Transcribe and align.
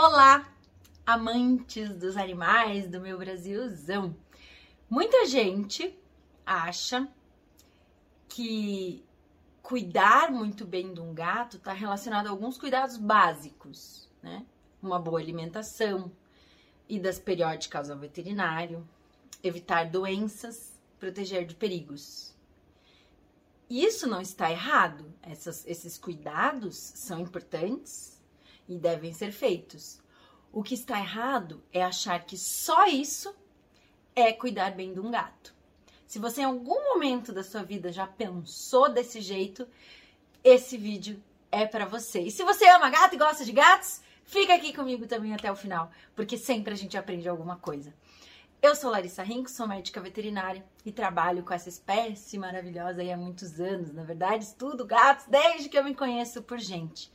Olá, 0.00 0.48
amantes 1.04 1.92
dos 1.92 2.16
animais 2.16 2.88
do 2.88 3.00
meu 3.00 3.18
Brasilzão. 3.18 4.16
Muita 4.88 5.26
gente 5.26 5.92
acha 6.46 7.08
que 8.28 9.04
cuidar 9.60 10.30
muito 10.30 10.64
bem 10.64 10.94
de 10.94 11.00
um 11.00 11.12
gato 11.12 11.56
está 11.56 11.72
relacionado 11.72 12.28
a 12.28 12.30
alguns 12.30 12.56
cuidados 12.56 12.96
básicos, 12.96 14.08
né? 14.22 14.46
Uma 14.80 15.00
boa 15.00 15.18
alimentação, 15.18 16.12
idas 16.88 17.18
periódicas 17.18 17.90
ao 17.90 17.98
veterinário, 17.98 18.88
evitar 19.42 19.90
doenças, 19.90 20.78
proteger 21.00 21.44
de 21.44 21.56
perigos. 21.56 22.36
Isso 23.68 24.06
não 24.06 24.20
está 24.20 24.48
errado. 24.48 25.12
Essas, 25.20 25.66
esses 25.66 25.98
cuidados 25.98 26.76
são 26.76 27.18
importantes 27.18 28.17
e 28.68 28.76
devem 28.76 29.12
ser 29.12 29.32
feitos. 29.32 30.00
O 30.52 30.62
que 30.62 30.74
está 30.74 30.98
errado 30.98 31.62
é 31.72 31.82
achar 31.82 32.24
que 32.24 32.36
só 32.36 32.86
isso 32.86 33.34
é 34.14 34.32
cuidar 34.32 34.72
bem 34.72 34.92
de 34.92 35.00
um 35.00 35.10
gato. 35.10 35.54
Se 36.06 36.18
você 36.18 36.40
em 36.40 36.44
algum 36.44 36.82
momento 36.94 37.32
da 37.32 37.42
sua 37.42 37.62
vida 37.62 37.92
já 37.92 38.06
pensou 38.06 38.88
desse 38.88 39.20
jeito, 39.20 39.68
esse 40.42 40.76
vídeo 40.76 41.22
é 41.50 41.66
para 41.66 41.84
você. 41.84 42.20
E 42.20 42.30
se 42.30 42.42
você 42.42 42.66
ama 42.68 42.90
gato 42.90 43.14
e 43.14 43.18
gosta 43.18 43.44
de 43.44 43.52
gatos, 43.52 44.00
fica 44.24 44.54
aqui 44.54 44.72
comigo 44.72 45.06
também 45.06 45.34
até 45.34 45.50
o 45.50 45.56
final, 45.56 45.90
porque 46.14 46.36
sempre 46.36 46.72
a 46.72 46.76
gente 46.76 46.96
aprende 46.96 47.28
alguma 47.28 47.56
coisa. 47.56 47.92
Eu 48.60 48.74
sou 48.74 48.90
Larissa 48.90 49.22
Rinco, 49.22 49.48
sou 49.48 49.68
médica 49.68 50.00
veterinária 50.00 50.64
e 50.84 50.90
trabalho 50.90 51.44
com 51.44 51.54
essa 51.54 51.68
espécie 51.68 52.36
maravilhosa 52.36 53.00
há 53.02 53.16
muitos 53.16 53.60
anos. 53.60 53.92
Na 53.92 54.02
verdade, 54.02 54.42
estudo 54.42 54.84
gatos 54.84 55.26
desde 55.26 55.68
que 55.68 55.78
eu 55.78 55.84
me 55.84 55.94
conheço 55.94 56.42
por 56.42 56.58
gente. 56.58 57.08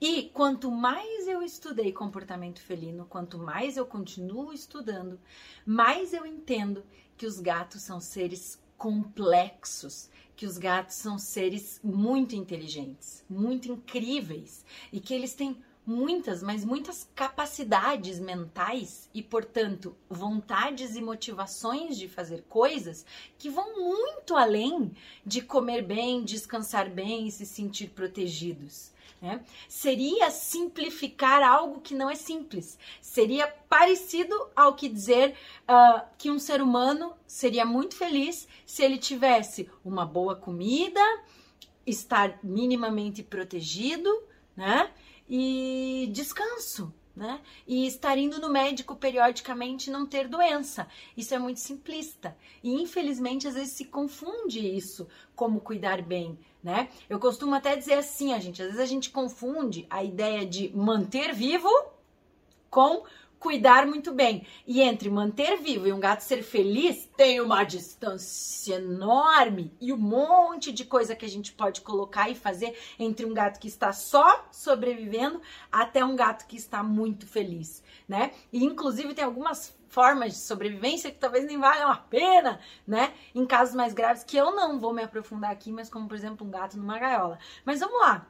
E 0.00 0.30
quanto 0.32 0.70
mais 0.70 1.28
eu 1.28 1.42
estudei 1.42 1.92
comportamento 1.92 2.62
felino, 2.62 3.04
quanto 3.04 3.38
mais 3.38 3.76
eu 3.76 3.84
continuo 3.84 4.54
estudando, 4.54 5.20
mais 5.66 6.14
eu 6.14 6.24
entendo 6.24 6.82
que 7.14 7.26
os 7.26 7.40
gatos 7.40 7.82
são 7.82 8.00
seres 8.00 8.58
complexos, 8.78 10.08
que 10.34 10.46
os 10.46 10.56
gatos 10.56 10.96
são 10.96 11.18
seres 11.18 11.78
muito 11.84 12.34
inteligentes, 12.34 13.22
muito 13.28 13.70
incríveis 13.70 14.64
e 14.90 14.98
que 14.98 15.12
eles 15.12 15.34
têm 15.34 15.62
muitas, 15.86 16.42
mas 16.42 16.64
muitas 16.64 17.08
capacidades 17.14 18.18
mentais 18.18 19.08
e, 19.14 19.22
portanto, 19.22 19.96
vontades 20.10 20.96
e 20.96 21.00
motivações 21.00 21.96
de 21.96 22.08
fazer 22.08 22.42
coisas 22.48 23.06
que 23.38 23.48
vão 23.48 23.76
muito 23.76 24.34
além 24.34 24.90
de 25.24 25.40
comer 25.40 25.82
bem, 25.82 26.24
descansar 26.24 26.90
bem 26.90 27.28
e 27.28 27.30
se 27.30 27.46
sentir 27.46 27.90
protegidos. 27.90 28.90
Né? 29.22 29.42
Seria 29.68 30.30
simplificar 30.30 31.42
algo 31.42 31.80
que 31.80 31.94
não 31.94 32.10
é 32.10 32.16
simples. 32.16 32.78
Seria 33.00 33.46
parecido 33.46 34.34
ao 34.54 34.74
que 34.74 34.88
dizer 34.88 35.36
uh, 35.62 36.02
que 36.18 36.30
um 36.30 36.38
ser 36.38 36.60
humano 36.60 37.14
seria 37.26 37.64
muito 37.64 37.94
feliz 37.96 38.48
se 38.66 38.82
ele 38.82 38.98
tivesse 38.98 39.70
uma 39.84 40.04
boa 40.04 40.34
comida, 40.34 41.00
estar 41.86 42.38
minimamente 42.42 43.22
protegido, 43.22 44.10
né? 44.56 44.90
E 45.28 46.08
descanso, 46.12 46.92
né? 47.14 47.40
E 47.66 47.86
estar 47.86 48.18
indo 48.18 48.38
no 48.38 48.50
médico 48.50 48.94
periodicamente 48.94 49.88
e 49.88 49.92
não 49.92 50.06
ter 50.06 50.28
doença. 50.28 50.86
Isso 51.16 51.34
é 51.34 51.38
muito 51.38 51.60
simplista. 51.60 52.36
E 52.62 52.74
infelizmente 52.74 53.48
às 53.48 53.54
vezes 53.54 53.72
se 53.72 53.86
confunde 53.86 54.60
isso 54.60 55.08
como 55.34 55.60
cuidar 55.60 56.02
bem, 56.02 56.38
né? 56.62 56.90
Eu 57.08 57.18
costumo 57.18 57.54
até 57.54 57.74
dizer 57.74 57.94
assim, 57.94 58.34
a 58.34 58.38
gente, 58.38 58.60
às 58.60 58.68
vezes 58.68 58.82
a 58.82 58.86
gente 58.86 59.10
confunde 59.10 59.86
a 59.88 60.04
ideia 60.04 60.44
de 60.44 60.70
manter 60.76 61.32
vivo 61.32 61.70
com 62.68 63.04
cuidar 63.38 63.86
muito 63.86 64.12
bem. 64.12 64.46
E 64.66 64.80
entre 64.80 65.08
manter 65.08 65.56
vivo 65.58 65.86
e 65.86 65.92
um 65.92 66.00
gato 66.00 66.20
ser 66.20 66.42
feliz, 66.42 67.08
tem 67.16 67.40
uma 67.40 67.64
distância 67.64 68.76
enorme 68.76 69.72
e 69.80 69.92
um 69.92 69.96
monte 69.96 70.72
de 70.72 70.84
coisa 70.84 71.14
que 71.14 71.24
a 71.24 71.28
gente 71.28 71.52
pode 71.52 71.80
colocar 71.80 72.28
e 72.28 72.34
fazer 72.34 72.76
entre 72.98 73.24
um 73.24 73.34
gato 73.34 73.60
que 73.60 73.68
está 73.68 73.92
só 73.92 74.46
sobrevivendo 74.50 75.40
até 75.70 76.04
um 76.04 76.16
gato 76.16 76.46
que 76.46 76.56
está 76.56 76.82
muito 76.82 77.26
feliz, 77.26 77.82
né? 78.08 78.32
E 78.52 78.64
inclusive 78.64 79.14
tem 79.14 79.24
algumas 79.24 79.76
formas 79.88 80.32
de 80.34 80.40
sobrevivência 80.40 81.10
que 81.10 81.18
talvez 81.18 81.44
nem 81.46 81.58
valham 81.58 81.90
a 81.90 81.96
pena, 81.96 82.60
né? 82.86 83.14
Em 83.34 83.46
casos 83.46 83.74
mais 83.74 83.94
graves 83.94 84.24
que 84.24 84.36
eu 84.36 84.54
não 84.54 84.78
vou 84.78 84.92
me 84.92 85.02
aprofundar 85.02 85.50
aqui, 85.50 85.72
mas 85.72 85.88
como 85.88 86.08
por 86.08 86.14
exemplo 86.14 86.46
um 86.46 86.50
gato 86.50 86.76
numa 86.76 86.98
gaiola. 86.98 87.38
Mas 87.64 87.80
vamos 87.80 88.00
lá 88.00 88.26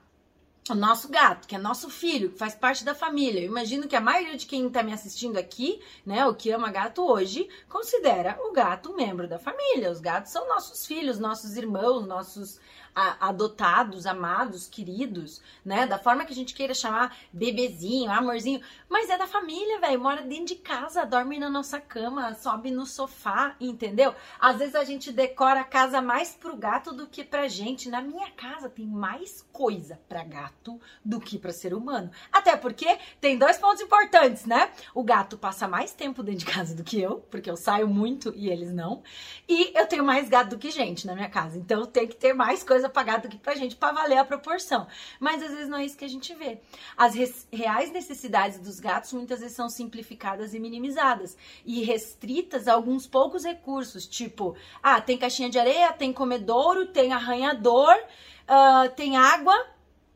o 0.69 0.75
nosso 0.75 1.09
gato, 1.09 1.47
que 1.47 1.55
é 1.55 1.59
nosso 1.59 1.89
filho, 1.89 2.31
que 2.31 2.39
faz 2.39 2.55
parte 2.55 2.85
da 2.85 2.95
família. 2.95 3.41
Eu 3.41 3.47
imagino 3.47 3.87
que 3.87 3.95
a 3.95 4.01
maioria 4.01 4.37
de 4.37 4.47
quem 4.47 4.67
está 4.67 4.83
me 4.83 4.93
assistindo 4.93 5.37
aqui, 5.37 5.81
né, 6.05 6.27
o 6.27 6.35
que 6.35 6.51
ama 6.51 6.71
gato 6.71 7.03
hoje, 7.03 7.49
considera 7.69 8.39
o 8.41 8.53
gato 8.53 8.91
um 8.91 8.97
membro 8.97 9.29
da 9.29 9.39
família. 9.39 9.91
Os 9.91 10.01
gatos 10.01 10.33
são 10.33 10.49
nossos 10.49 10.85
filhos, 10.85 11.19
nossos 11.19 11.57
irmãos, 11.57 12.07
nossos 12.07 12.59
adotados, 12.97 14.07
amados, 14.07 14.67
queridos, 14.67 15.43
né? 15.63 15.87
Da 15.87 15.99
forma 15.99 16.25
que 16.25 16.33
a 16.33 16.35
gente 16.35 16.55
queira 16.55 16.73
chamar 16.73 17.15
bebezinho, 17.31 18.11
amorzinho, 18.11 18.63
mas 18.89 19.11
é 19.11 19.19
da 19.19 19.27
família, 19.27 19.79
velho. 19.81 20.01
Mora 20.01 20.23
dentro 20.23 20.47
de 20.47 20.55
casa, 20.57 21.05
dorme 21.05 21.39
na 21.39 21.51
nossa 21.51 21.79
cama, 21.79 22.35
sobe 22.35 22.71
no 22.71 22.87
sofá, 22.87 23.55
entendeu? 23.61 24.15
Às 24.41 24.59
vezes 24.59 24.75
a 24.75 24.85
gente 24.85 25.13
decora 25.13 25.61
a 25.61 25.65
casa 25.65 26.01
mais 26.01 26.31
pro 26.35 26.57
gato 26.57 26.93
do 26.93 27.07
que 27.07 27.23
pra 27.23 27.49
gente. 27.49 27.91
Na 27.91 28.01
minha 28.01 28.31
casa 28.31 28.71
tem 28.71 28.87
mais 28.87 29.45
coisa 29.53 30.01
para 30.09 30.25
gato 30.25 30.81
do 31.05 31.21
que 31.21 31.39
para 31.39 31.53
ser 31.53 31.75
humano. 31.75 32.11
Até 32.33 32.57
porque 32.57 32.99
tem 33.21 33.37
dois 33.37 33.59
pontos 33.59 33.83
importantes, 33.83 34.47
né? 34.47 34.71
O 34.95 35.03
gato 35.03 35.37
passa 35.37 35.69
mais 35.69 35.93
tempo 35.93 36.23
dentro 36.23 36.47
de 36.47 36.47
casa 36.47 36.75
do 36.75 36.83
que 36.83 36.99
eu, 36.99 37.19
porque 37.31 37.51
eu 37.51 37.57
saio 37.57 37.87
muito 37.87 38.33
e 38.35 38.49
eles 38.49 38.73
não. 38.73 39.03
E 39.47 39.79
eu 39.79 39.87
tenho 39.87 40.05
mais 40.05 40.31
gato 40.31 40.51
do 40.51 40.59
que 40.59 40.71
gente 40.71 41.07
na 41.07 41.15
minha 41.15 41.29
casa. 41.29 41.59
Então 41.59 41.85
tem 41.85 42.07
que 42.07 42.17
ter 42.17 42.33
mais 42.33 42.63
coisa 42.63 42.86
coisa 42.87 42.89
pagada 42.89 43.27
aqui 43.27 43.39
pra 43.39 43.55
gente 43.55 43.77
para 43.77 43.93
valer 43.93 44.19
a 44.19 44.25
proporção. 44.25 44.87
Mas 45.21 45.43
às 45.43 45.51
vezes 45.51 45.69
não 45.69 45.79
é 45.79 45.85
isso 45.85 45.97
que 45.97 46.05
a 46.05 46.09
gente 46.09 46.35
vê. 46.35 46.61
As 46.97 47.15
reais 47.53 47.91
necessidades 47.91 48.59
dos 48.59 48.81
gatos 48.81 49.13
muitas 49.13 49.41
vezes 49.41 49.57
são 49.57 49.69
simplificadas 49.69 50.55
e 50.55 50.59
minimizadas 50.59 51.37
e 51.65 51.83
restritas 51.83 52.69
a 52.69 52.75
alguns 52.75 53.07
poucos 53.07 53.45
recursos, 53.45 54.07
tipo, 54.07 54.57
ah, 54.83 55.01
tem 55.01 55.19
caixinha 55.19 55.51
de 55.51 55.59
areia, 55.59 55.93
tem 55.93 56.13
comedouro, 56.13 56.87
tem 56.87 57.13
arranhador, 57.13 57.95
uh, 57.95 58.89
tem 58.95 59.17
água, 59.17 59.55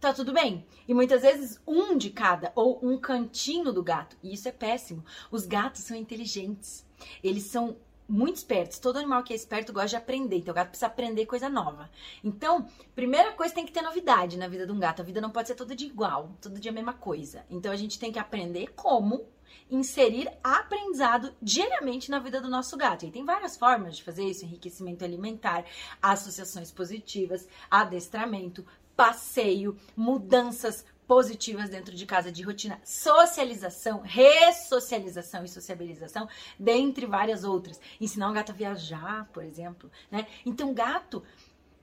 tá 0.00 0.12
tudo 0.12 0.32
bem. 0.32 0.66
E 0.86 0.94
muitas 0.94 1.22
vezes 1.22 1.60
um 1.66 1.96
de 1.96 2.10
cada 2.10 2.52
ou 2.54 2.78
um 2.82 2.98
cantinho 2.98 3.72
do 3.72 3.82
gato. 3.82 4.16
E 4.22 4.32
isso 4.32 4.48
é 4.48 4.52
péssimo. 4.52 5.04
Os 5.30 5.46
gatos 5.46 5.82
são 5.82 5.96
inteligentes. 5.96 6.84
Eles 7.22 7.44
são 7.44 7.76
muito 8.10 8.36
espertos. 8.36 8.78
Todo 8.78 8.98
animal 8.98 9.22
que 9.22 9.32
é 9.32 9.36
esperto 9.36 9.72
gosta 9.72 9.90
de 9.90 9.96
aprender. 9.96 10.36
Então, 10.36 10.52
o 10.52 10.54
gato 10.54 10.68
precisa 10.68 10.86
aprender 10.86 11.26
coisa 11.26 11.48
nova. 11.48 11.88
Então, 12.22 12.66
primeira 12.94 13.32
coisa 13.32 13.54
tem 13.54 13.64
que 13.64 13.72
ter 13.72 13.82
novidade 13.82 14.36
na 14.36 14.48
vida 14.48 14.66
de 14.66 14.72
um 14.72 14.78
gato. 14.78 15.00
A 15.00 15.04
vida 15.04 15.20
não 15.20 15.30
pode 15.30 15.48
ser 15.48 15.54
toda 15.54 15.74
de 15.76 15.86
igual, 15.86 16.32
todo 16.40 16.58
dia 16.58 16.70
a 16.70 16.74
mesma 16.74 16.92
coisa. 16.92 17.44
Então, 17.48 17.70
a 17.72 17.76
gente 17.76 17.98
tem 17.98 18.10
que 18.10 18.18
aprender 18.18 18.72
como 18.74 19.26
inserir 19.70 20.30
aprendizado 20.42 21.32
diariamente 21.40 22.10
na 22.10 22.18
vida 22.18 22.40
do 22.40 22.50
nosso 22.50 22.76
gato. 22.76 23.06
E 23.06 23.10
tem 23.10 23.24
várias 23.24 23.56
formas 23.56 23.96
de 23.96 24.02
fazer 24.02 24.24
isso: 24.24 24.44
enriquecimento 24.44 25.04
alimentar, 25.04 25.64
associações 26.02 26.72
positivas, 26.72 27.46
adestramento, 27.70 28.66
passeio, 28.96 29.78
mudanças 29.96 30.84
positivas 31.10 31.68
dentro 31.68 31.96
de 31.96 32.06
casa 32.06 32.30
de 32.30 32.40
rotina, 32.40 32.80
socialização, 32.84 34.00
ressocialização 34.00 35.44
e 35.44 35.48
sociabilização, 35.48 36.28
dentre 36.56 37.04
várias 37.04 37.42
outras. 37.42 37.80
Ensinar 38.00 38.30
um 38.30 38.32
gato 38.32 38.52
a 38.52 38.54
viajar, 38.54 39.28
por 39.32 39.42
exemplo, 39.42 39.90
né? 40.08 40.28
Então, 40.46 40.72
gato 40.72 41.24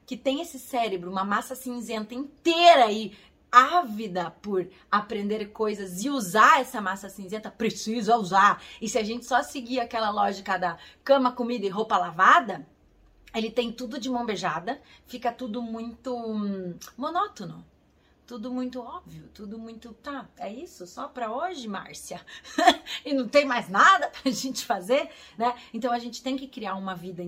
que 0.06 0.16
tem 0.16 0.40
esse 0.40 0.58
cérebro, 0.58 1.12
uma 1.12 1.26
massa 1.26 1.56
cinzenta 1.56 2.16
inteira 2.16 2.86
aí, 2.86 3.18
ávida 3.52 4.32
por 4.32 4.66
aprender 4.90 5.48
coisas 5.48 6.06
e 6.06 6.10
usar 6.10 6.62
essa 6.62 6.80
massa 6.80 7.10
cinzenta, 7.10 7.52
precisa 7.52 8.16
usar. 8.16 8.64
E 8.82 8.88
se 8.88 8.98
a 8.98 9.04
gente 9.04 9.26
só 9.26 9.44
seguir 9.44 9.82
aquela 9.82 10.10
lógica 10.10 10.58
da 10.58 10.78
cama, 11.04 11.34
comida 11.34 11.66
e 11.66 11.70
roupa 11.70 11.98
lavada, 11.98 12.66
ele 13.36 13.52
tem 13.52 13.74
tudo 13.74 14.00
de 14.00 14.10
mão 14.10 14.26
beijada, 14.26 14.82
fica 15.06 15.34
tudo 15.34 15.62
muito 15.62 16.16
hum, 16.16 16.80
monótono 16.96 17.66
tudo 18.28 18.52
muito 18.52 18.82
óbvio, 18.82 19.30
tudo 19.34 19.58
muito 19.58 19.94
tá, 19.94 20.30
é 20.38 20.52
isso 20.52 20.86
só 20.86 21.08
para 21.08 21.32
hoje, 21.32 21.66
Márcia. 21.66 22.20
e 23.06 23.14
não 23.14 23.26
tem 23.26 23.46
mais 23.46 23.70
nada 23.70 24.10
pra 24.10 24.30
gente 24.30 24.66
fazer, 24.66 25.10
né? 25.38 25.56
Então 25.74 25.94
a 25.94 25.98
gente 25.98 26.22
tem 26.22 26.36
que 26.36 26.48
criar 26.48 26.76
uma 26.76 26.94
vida 26.94 27.24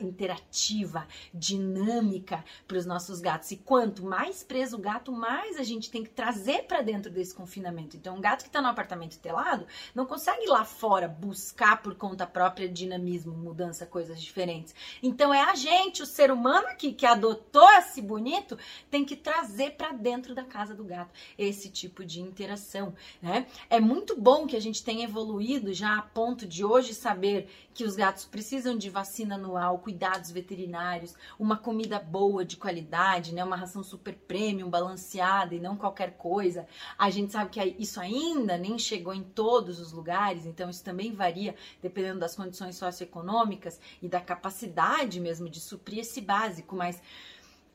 interativa, 0.00 1.06
dinâmica 1.32 2.44
para 2.66 2.78
os 2.78 2.86
nossos 2.86 3.20
gatos. 3.20 3.50
E 3.50 3.56
quanto 3.56 4.04
mais 4.04 4.42
preso 4.42 4.76
o 4.76 4.80
gato, 4.80 5.12
mais 5.12 5.58
a 5.58 5.62
gente 5.62 5.90
tem 5.90 6.02
que 6.02 6.10
trazer 6.10 6.64
para 6.64 6.82
dentro 6.82 7.10
desse 7.10 7.34
confinamento. 7.34 7.96
Então, 7.96 8.16
um 8.16 8.20
gato 8.20 8.42
que 8.42 8.48
está 8.48 8.60
no 8.62 8.68
apartamento 8.68 9.18
telado 9.18 9.66
não 9.94 10.06
consegue 10.06 10.44
ir 10.44 10.48
lá 10.48 10.64
fora 10.64 11.08
buscar 11.08 11.82
por 11.82 11.94
conta 11.94 12.26
própria 12.26 12.68
dinamismo, 12.68 13.32
mudança, 13.32 13.86
coisas 13.86 14.20
diferentes. 14.20 14.74
Então, 15.02 15.32
é 15.32 15.42
a 15.42 15.54
gente, 15.54 16.02
o 16.02 16.06
ser 16.06 16.30
humano 16.30 16.68
aqui 16.68 16.92
que 16.92 17.06
adotou 17.06 17.70
esse 17.72 18.00
bonito, 18.00 18.58
tem 18.90 19.04
que 19.04 19.16
trazer 19.16 19.72
para 19.72 19.92
dentro 19.92 20.34
da 20.34 20.44
casa 20.44 20.74
do 20.74 20.84
gato 20.84 21.12
esse 21.38 21.70
tipo 21.70 22.04
de 22.04 22.20
interação, 22.20 22.94
né? 23.20 23.46
É 23.68 23.80
muito 23.80 24.18
bom 24.20 24.46
que 24.46 24.56
a 24.56 24.60
gente 24.60 24.84
tenha 24.84 25.04
evoluído 25.04 25.72
já 25.72 25.98
a 25.98 26.02
ponto 26.02 26.46
de 26.46 26.64
hoje 26.64 26.94
saber 26.94 27.48
que 27.74 27.84
os 27.84 27.96
gatos 27.96 28.24
precisam 28.24 28.76
de 28.76 28.90
vacina 28.90 29.38
anual, 29.50 29.78
cuidados 29.78 30.30
veterinários, 30.30 31.14
uma 31.38 31.56
comida 31.56 31.98
boa, 31.98 32.44
de 32.44 32.56
qualidade, 32.56 33.34
né? 33.34 33.42
Uma 33.42 33.56
ração 33.56 33.82
super 33.82 34.14
premium, 34.14 34.70
balanceada 34.70 35.54
e 35.54 35.60
não 35.60 35.76
qualquer 35.76 36.16
coisa. 36.16 36.66
A 36.98 37.10
gente 37.10 37.32
sabe 37.32 37.50
que 37.50 37.76
isso 37.78 38.00
ainda 38.00 38.56
nem 38.56 38.78
chegou 38.78 39.12
em 39.12 39.22
todos 39.22 39.80
os 39.80 39.92
lugares, 39.92 40.46
então 40.46 40.70
isso 40.70 40.84
também 40.84 41.12
varia 41.12 41.54
dependendo 41.82 42.20
das 42.20 42.36
condições 42.36 42.76
socioeconômicas 42.76 43.80
e 44.00 44.08
da 44.08 44.20
capacidade 44.20 45.20
mesmo 45.20 45.48
de 45.48 45.60
suprir 45.60 46.00
esse 46.00 46.20
básico, 46.20 46.76
mas 46.76 47.02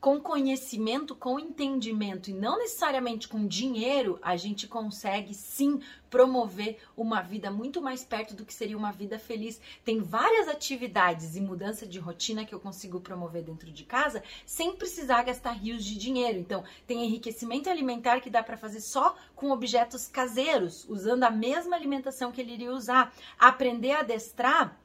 com 0.06 0.22
conhecimento, 0.22 1.16
com 1.16 1.40
entendimento 1.40 2.30
e 2.30 2.34
não 2.34 2.60
necessariamente 2.60 3.28
com 3.28 3.48
dinheiro, 3.48 4.20
a 4.22 4.38
gente 4.38 4.68
consegue 4.68 5.34
sim 5.34 5.82
promover 6.12 6.78
uma 6.96 7.24
vida 7.24 7.50
muito 7.50 7.82
mais 7.82 8.04
perto 8.04 8.36
do 8.36 8.46
que 8.46 8.54
seria 8.54 8.78
uma 8.78 8.92
vida 8.92 9.18
feliz. 9.18 9.60
Tem 9.84 10.02
várias 10.02 10.48
atividades 10.48 11.36
e 11.36 11.42
mudança 11.42 11.88
de 11.88 11.98
rotina 11.98 12.46
que 12.46 12.54
eu 12.54 12.60
consigo 12.60 13.02
promover 13.02 13.42
dentro 13.42 13.72
de 13.72 13.84
casa 13.84 14.22
sem 14.46 14.76
precisar 14.76 15.24
gastar 15.24 15.54
rios 15.54 15.84
de 15.84 15.98
dinheiro. 15.98 16.38
Então, 16.38 16.64
tem 16.86 17.04
enriquecimento 17.04 17.68
alimentar 17.68 18.22
que 18.22 18.30
dá 18.30 18.44
para 18.44 18.58
fazer 18.58 18.82
só 18.82 19.16
com 19.36 19.50
objetos 19.50 20.08
caseiros, 20.08 20.86
usando 20.88 21.24
a 21.24 21.32
mesma 21.32 21.76
alimentação 21.76 22.32
que 22.32 22.42
ele 22.42 22.54
iria 22.54 22.72
usar. 22.72 23.12
Aprender 23.40 23.94
a 23.94 24.02
adestrar 24.02 24.78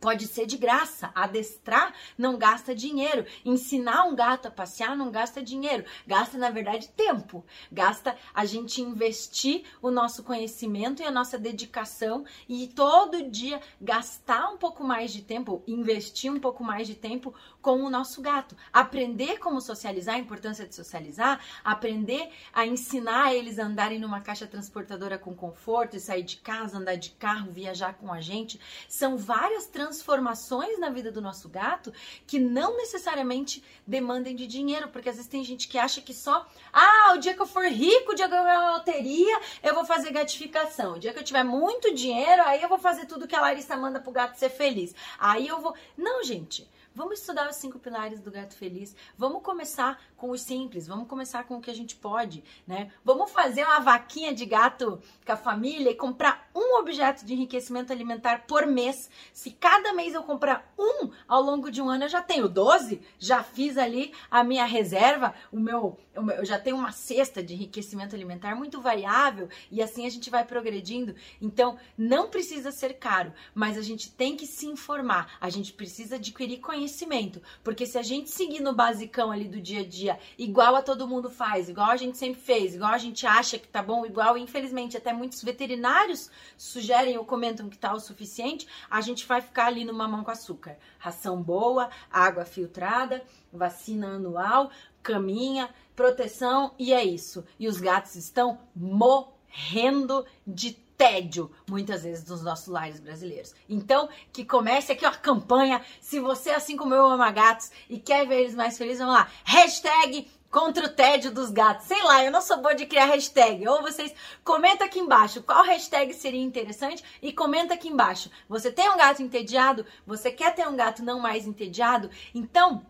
pode 0.00 0.26
ser 0.26 0.46
de 0.46 0.56
graça. 0.56 1.10
Adestrar 1.14 1.94
não 2.16 2.36
gasta 2.36 2.74
dinheiro. 2.74 3.24
Ensinar 3.44 4.04
um 4.04 4.14
gato 4.14 4.48
a 4.48 4.50
passear 4.50 4.96
não 4.96 5.10
gasta 5.10 5.42
dinheiro. 5.42 5.84
Gasta, 6.06 6.38
na 6.38 6.50
verdade, 6.50 6.88
tempo. 6.88 7.44
Gasta 7.70 8.16
a 8.34 8.44
gente 8.44 8.80
investir 8.80 9.64
o 9.82 9.90
nosso 9.90 10.22
conhecimento 10.22 11.02
e 11.02 11.04
a 11.04 11.10
nossa 11.10 11.38
dedicação 11.38 12.24
e 12.48 12.68
todo 12.68 13.30
dia 13.30 13.60
gastar 13.80 14.48
um 14.50 14.56
pouco 14.56 14.84
mais 14.84 15.12
de 15.12 15.22
tempo, 15.22 15.62
investir 15.66 16.32
um 16.32 16.40
pouco 16.40 16.62
mais 16.64 16.86
de 16.86 16.94
tempo 16.94 17.34
com 17.60 17.82
o 17.82 17.90
nosso 17.90 18.20
gato. 18.20 18.56
Aprender 18.72 19.38
como 19.38 19.60
socializar, 19.60 20.14
a 20.14 20.18
importância 20.18 20.66
de 20.66 20.74
socializar, 20.74 21.40
aprender 21.64 22.30
a 22.52 22.66
ensinar 22.66 23.34
eles 23.34 23.58
a 23.58 23.64
andarem 23.64 23.98
numa 23.98 24.20
caixa 24.20 24.46
transportadora 24.46 25.18
com 25.18 25.34
conforto 25.34 25.96
e 25.96 26.00
sair 26.00 26.22
de 26.22 26.36
casa, 26.36 26.78
andar 26.78 26.96
de 26.96 27.10
carro, 27.10 27.50
viajar 27.50 27.94
com 27.94 28.12
a 28.12 28.20
gente. 28.20 28.60
São 28.88 29.16
várias 29.16 29.66
transformações 29.88 30.78
na 30.78 30.90
vida 30.90 31.10
do 31.10 31.20
nosso 31.20 31.48
gato 31.48 31.92
que 32.26 32.38
não 32.38 32.76
necessariamente 32.76 33.64
demandem 33.86 34.36
de 34.36 34.46
dinheiro, 34.46 34.88
porque 34.88 35.08
às 35.08 35.16
vezes 35.16 35.30
tem 35.30 35.42
gente 35.42 35.66
que 35.66 35.78
acha 35.78 36.00
que 36.00 36.12
só, 36.12 36.46
ah, 36.72 37.14
o 37.14 37.18
dia 37.18 37.34
que 37.34 37.40
eu 37.40 37.46
for 37.46 37.64
rico, 37.64 38.12
o 38.12 38.14
dia 38.14 38.28
que 38.28 38.34
eu 38.34 38.42
ganhar 38.42 38.72
loteria, 38.72 39.40
eu 39.62 39.74
vou 39.74 39.84
fazer 39.84 40.12
gratificação. 40.12 40.94
O 40.94 40.98
dia 40.98 41.12
que 41.12 41.18
eu 41.18 41.24
tiver 41.24 41.42
muito 41.42 41.94
dinheiro, 41.94 42.42
aí 42.42 42.62
eu 42.62 42.68
vou 42.68 42.78
fazer 42.78 43.06
tudo 43.06 43.26
que 43.26 43.34
a 43.34 43.40
Larissa 43.40 43.76
manda 43.76 43.98
pro 43.98 44.12
gato 44.12 44.38
ser 44.38 44.50
feliz. 44.50 44.94
Aí 45.18 45.48
eu 45.48 45.60
vou. 45.60 45.74
Não, 45.96 46.22
gente. 46.22 46.68
Vamos 46.98 47.20
estudar 47.20 47.48
os 47.48 47.54
cinco 47.54 47.78
pilares 47.78 48.18
do 48.18 48.28
gato 48.28 48.56
feliz. 48.56 48.92
Vamos 49.16 49.40
começar 49.44 50.02
com 50.16 50.30
os 50.30 50.40
simples. 50.40 50.88
Vamos 50.88 51.06
começar 51.06 51.44
com 51.44 51.56
o 51.56 51.60
que 51.60 51.70
a 51.70 51.74
gente 51.74 51.94
pode, 51.94 52.42
né? 52.66 52.90
Vamos 53.04 53.30
fazer 53.30 53.62
uma 53.62 53.78
vaquinha 53.78 54.34
de 54.34 54.44
gato 54.44 55.00
com 55.24 55.30
a 55.30 55.36
família 55.36 55.92
e 55.92 55.94
comprar 55.94 56.50
um 56.52 56.76
objeto 56.80 57.24
de 57.24 57.34
enriquecimento 57.34 57.92
alimentar 57.92 58.46
por 58.48 58.66
mês. 58.66 59.08
Se 59.32 59.52
cada 59.52 59.92
mês 59.92 60.12
eu 60.12 60.24
comprar 60.24 60.74
um 60.76 61.12
ao 61.28 61.40
longo 61.40 61.70
de 61.70 61.80
um 61.80 61.88
ano, 61.88 62.02
eu 62.02 62.08
já 62.08 62.20
tenho 62.20 62.48
12. 62.48 63.00
Já 63.16 63.44
fiz 63.44 63.78
ali 63.78 64.12
a 64.28 64.42
minha 64.42 64.64
reserva, 64.64 65.32
o 65.52 65.60
meu, 65.60 65.96
eu 66.12 66.44
já 66.44 66.58
tenho 66.58 66.74
uma 66.74 66.90
cesta 66.90 67.40
de 67.40 67.54
enriquecimento 67.54 68.16
alimentar 68.16 68.56
muito 68.56 68.80
variável 68.80 69.48
e 69.70 69.80
assim 69.80 70.04
a 70.04 70.10
gente 70.10 70.30
vai 70.30 70.44
progredindo. 70.44 71.14
Então, 71.40 71.78
não 71.96 72.28
precisa 72.28 72.72
ser 72.72 72.94
caro, 72.94 73.32
mas 73.54 73.78
a 73.78 73.82
gente 73.82 74.10
tem 74.10 74.36
que 74.36 74.48
se 74.48 74.66
informar. 74.66 75.36
A 75.40 75.48
gente 75.48 75.72
precisa 75.72 76.16
adquirir 76.16 76.58
conhecimento 76.58 76.87
conhecimento. 76.88 77.42
Porque 77.62 77.86
se 77.86 77.98
a 77.98 78.02
gente 78.02 78.30
seguir 78.30 78.60
no 78.60 78.74
basicão 78.74 79.30
ali 79.30 79.46
do 79.46 79.60
dia 79.60 79.80
a 79.80 79.86
dia, 79.86 80.18
igual 80.38 80.74
a 80.74 80.82
todo 80.82 81.06
mundo 81.06 81.28
faz, 81.28 81.68
igual 81.68 81.90
a 81.90 81.96
gente 81.96 82.16
sempre 82.16 82.40
fez, 82.40 82.74
igual 82.74 82.92
a 82.92 82.98
gente 82.98 83.26
acha 83.26 83.58
que 83.58 83.68
tá 83.68 83.82
bom, 83.82 84.06
igual, 84.06 84.38
infelizmente, 84.38 84.96
até 84.96 85.12
muitos 85.12 85.42
veterinários 85.42 86.30
sugerem 86.56 87.18
ou 87.18 87.24
comentam 87.24 87.68
que 87.68 87.78
tá 87.78 87.92
o 87.92 88.00
suficiente, 88.00 88.66
a 88.90 89.00
gente 89.00 89.26
vai 89.26 89.40
ficar 89.40 89.66
ali 89.66 89.84
no 89.84 89.92
mamão 89.92 90.24
com 90.24 90.30
açúcar. 90.30 90.78
Ração 90.98 91.42
boa, 91.42 91.90
água 92.10 92.44
filtrada, 92.44 93.22
vacina 93.52 94.14
anual, 94.14 94.70
caminha, 95.02 95.68
proteção 95.94 96.74
e 96.78 96.92
é 96.92 97.04
isso. 97.04 97.44
E 97.58 97.68
os 97.68 97.78
gatos 97.80 98.14
estão 98.16 98.58
morrendo 98.74 100.24
de 100.46 100.87
tédio, 100.98 101.50
muitas 101.70 102.02
vezes, 102.02 102.24
dos 102.24 102.42
nossos 102.42 102.66
lares 102.66 102.98
brasileiros. 102.98 103.54
Então, 103.68 104.08
que 104.32 104.44
comece 104.44 104.90
aqui 104.90 105.06
a 105.06 105.12
campanha. 105.12 105.80
Se 106.00 106.18
você, 106.18 106.50
assim 106.50 106.76
como 106.76 106.92
eu, 106.92 107.06
ama 107.06 107.30
gatos 107.30 107.70
e 107.88 107.98
quer 107.98 108.26
ver 108.26 108.40
eles 108.40 108.54
mais 108.56 108.76
felizes, 108.76 108.98
vamos 108.98 109.14
lá. 109.14 109.28
Hashtag 109.44 110.28
contra 110.50 110.86
o 110.86 110.88
tédio 110.88 111.30
dos 111.30 111.50
gatos. 111.50 111.86
Sei 111.86 112.02
lá, 112.02 112.24
eu 112.24 112.32
não 112.32 112.40
sou 112.40 112.56
boa 112.58 112.74
de 112.74 112.86
criar 112.86 113.06
hashtag. 113.06 113.66
Ou 113.68 113.80
vocês 113.80 114.12
comenta 114.42 114.84
aqui 114.84 114.98
embaixo 114.98 115.42
qual 115.42 115.62
hashtag 115.62 116.12
seria 116.14 116.42
interessante 116.42 117.04
e 117.22 117.32
comenta 117.32 117.74
aqui 117.74 117.88
embaixo. 117.88 118.30
Você 118.48 118.72
tem 118.72 118.90
um 118.90 118.96
gato 118.96 119.22
entediado? 119.22 119.86
Você 120.04 120.32
quer 120.32 120.54
ter 120.54 120.66
um 120.66 120.76
gato 120.76 121.04
não 121.04 121.20
mais 121.20 121.46
entediado? 121.46 122.10
Então, 122.34 122.84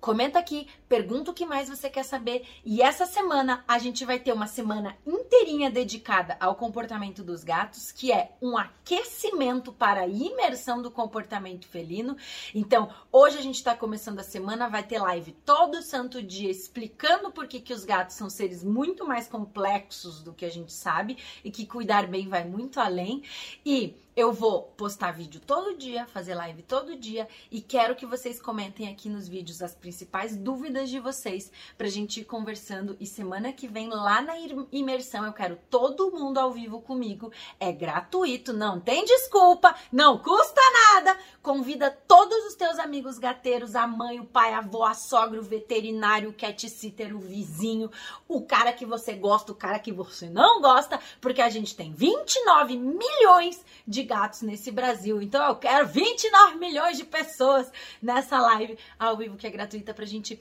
Comenta 0.00 0.38
aqui, 0.38 0.66
pergunta 0.88 1.30
o 1.30 1.34
que 1.34 1.44
mais 1.44 1.68
você 1.68 1.90
quer 1.90 2.04
saber. 2.04 2.46
E 2.64 2.80
essa 2.80 3.04
semana 3.04 3.62
a 3.68 3.78
gente 3.78 4.04
vai 4.04 4.18
ter 4.18 4.32
uma 4.32 4.46
semana 4.46 4.96
inteirinha 5.06 5.70
dedicada 5.70 6.38
ao 6.40 6.54
comportamento 6.54 7.22
dos 7.22 7.44
gatos, 7.44 7.92
que 7.92 8.10
é 8.10 8.32
um 8.40 8.56
aquecimento 8.56 9.72
para 9.72 10.02
a 10.02 10.08
imersão 10.08 10.80
do 10.80 10.90
comportamento 10.90 11.68
felino. 11.68 12.16
Então, 12.54 12.88
hoje 13.12 13.36
a 13.36 13.42
gente 13.42 13.56
está 13.56 13.76
começando 13.76 14.20
a 14.20 14.24
semana, 14.24 14.70
vai 14.70 14.82
ter 14.82 14.98
live 14.98 15.32
todo 15.44 15.82
santo 15.82 16.22
dia 16.22 16.50
explicando 16.50 17.30
por 17.30 17.46
que, 17.46 17.60
que 17.60 17.74
os 17.74 17.84
gatos 17.84 18.16
são 18.16 18.30
seres 18.30 18.64
muito 18.64 19.06
mais 19.06 19.28
complexos 19.28 20.22
do 20.22 20.32
que 20.32 20.46
a 20.46 20.50
gente 20.50 20.72
sabe 20.72 21.18
e 21.44 21.50
que 21.50 21.66
cuidar 21.66 22.06
bem 22.06 22.26
vai 22.26 22.44
muito 22.44 22.80
além. 22.80 23.22
E 23.66 23.94
eu 24.20 24.34
vou 24.34 24.64
postar 24.76 25.12
vídeo 25.12 25.40
todo 25.40 25.74
dia, 25.74 26.04
fazer 26.04 26.34
live 26.34 26.62
todo 26.62 26.94
dia 26.94 27.26
e 27.50 27.58
quero 27.58 27.96
que 27.96 28.04
vocês 28.04 28.38
comentem 28.38 28.86
aqui 28.86 29.08
nos 29.08 29.26
vídeos 29.26 29.62
as 29.62 29.74
principais 29.74 30.36
dúvidas 30.36 30.90
de 30.90 31.00
vocês 31.00 31.50
pra 31.78 31.88
gente 31.88 32.20
ir 32.20 32.24
conversando. 32.24 32.98
E 33.00 33.06
semana 33.06 33.50
que 33.50 33.66
vem, 33.66 33.88
lá 33.88 34.20
na 34.20 34.34
imersão, 34.70 35.24
eu 35.24 35.32
quero 35.32 35.58
todo 35.70 36.10
mundo 36.10 36.36
ao 36.36 36.52
vivo 36.52 36.82
comigo. 36.82 37.32
É 37.58 37.72
gratuito, 37.72 38.52
não 38.52 38.78
tem 38.78 39.06
desculpa, 39.06 39.74
não 39.90 40.18
custa 40.18 40.60
nada. 40.92 41.18
Convida 41.42 41.90
todos 41.90 42.44
os 42.44 42.54
teus 42.54 42.78
amigos 42.78 43.18
gateiros, 43.18 43.74
a 43.74 43.86
mãe, 43.86 44.20
o 44.20 44.26
pai, 44.26 44.52
a 44.52 44.58
avó, 44.58 44.84
a 44.84 44.92
sogra, 44.92 45.40
o 45.40 45.44
veterinário, 45.44 46.28
o 46.28 46.34
cat 46.34 46.68
sitter, 46.68 47.16
o 47.16 47.20
vizinho, 47.20 47.90
o 48.28 48.42
cara 48.42 48.70
que 48.70 48.84
você 48.84 49.14
gosta, 49.14 49.50
o 49.50 49.54
cara 49.54 49.78
que 49.78 49.90
você 49.90 50.28
não 50.28 50.60
gosta, 50.60 51.00
porque 51.22 51.40
a 51.40 51.48
gente 51.48 51.74
tem 51.74 51.94
29 51.94 52.76
milhões 52.76 53.64
de 53.88 54.09
gatos 54.10 54.42
nesse 54.42 54.72
Brasil. 54.72 55.22
Então 55.22 55.46
eu 55.46 55.54
quero 55.54 55.86
29 55.86 56.56
milhões 56.56 56.96
de 56.96 57.04
pessoas 57.04 57.70
nessa 58.02 58.40
live 58.40 58.76
ao 58.98 59.16
vivo 59.16 59.36
que 59.36 59.46
é 59.46 59.50
gratuita 59.50 59.94
pra 59.94 60.04
gente 60.04 60.40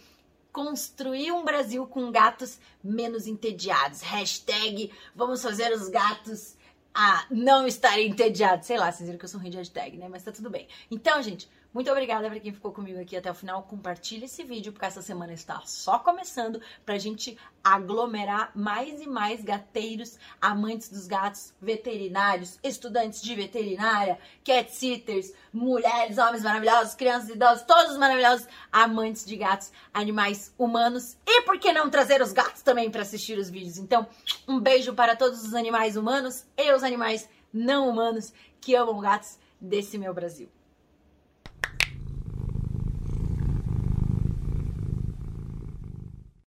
construir 0.52 1.32
um 1.32 1.46
Brasil 1.46 1.86
com 1.86 2.12
gatos 2.12 2.60
menos 2.84 3.28
entediados. 3.28 4.02
Hashtag 4.02 4.92
vamos 5.16 5.44
fazer 5.44 5.72
os 5.72 5.88
gatos 5.88 6.58
a 6.94 7.26
não 7.30 7.68
estarem 7.68 8.10
entediados. 8.10 8.68
Sei 8.68 8.78
lá, 8.78 8.92
vocês 8.92 9.08
viram 9.08 9.20
que 9.20 9.26
eu 9.26 9.30
sou 9.30 9.40
ruim 9.40 9.50
de 9.50 9.58
hashtag, 9.58 9.98
né? 9.98 10.08
Mas 10.10 10.24
tá 10.24 10.32
tudo 10.32 10.50
bem. 10.50 10.68
Então, 10.90 11.22
gente, 11.22 11.50
muito 11.72 11.92
obrigada 11.92 12.28
para 12.28 12.40
quem 12.40 12.52
ficou 12.52 12.72
comigo 12.72 13.00
aqui 13.00 13.16
até 13.16 13.30
o 13.30 13.36
final. 13.36 13.62
Compartilhe 13.62 14.26
esse 14.26 14.44
vídeo, 14.44 14.72
porque 14.74 14.88
essa 14.88 15.04
semana 15.04 15.34
está 15.34 15.62
só 15.66 16.00
começando 16.00 16.60
pra 16.84 16.98
gente 16.98 17.38
aglomerar 17.64 18.52
mais 18.56 19.00
e 19.00 19.08
mais 19.08 19.44
gateiros, 19.44 20.18
amantes 20.42 20.90
dos 20.90 21.06
gatos, 21.06 21.54
veterinários, 21.62 22.58
estudantes 22.64 23.22
de 23.22 23.36
veterinária, 23.36 24.18
cat 24.44 24.72
sitters, 24.74 25.32
mulheres, 25.54 26.18
homens 26.18 26.42
maravilhosos, 26.42 26.96
crianças, 26.96 27.30
idosos, 27.30 27.64
todos 27.68 27.98
maravilhosos 27.98 28.48
amantes 28.72 29.24
de 29.24 29.36
gatos, 29.36 29.72
animais 29.94 30.52
humanos 30.58 31.18
e 31.24 31.44
por 31.44 31.60
que 31.60 31.72
não 31.72 31.88
trazer 31.88 32.20
os 32.20 32.34
gatos 32.34 32.64
também 32.64 32.90
para 32.90 33.04
assistir 33.04 33.38
os 33.38 33.50
vídeos. 33.50 33.78
Então, 33.78 34.08
um 34.48 34.60
beijo 34.60 34.96
para 34.96 35.16
todos 35.16 35.44
os 35.44 35.54
animais 35.54 35.96
humanos 35.96 36.46
e 36.58 36.74
os 36.80 36.84
animais 36.84 37.30
não 37.54 37.90
humanos 37.90 38.34
que 38.60 38.76
amam 38.76 39.00
gatos 39.00 39.38
desse 39.60 39.98
meu 39.98 40.14
Brasil. 40.14 40.50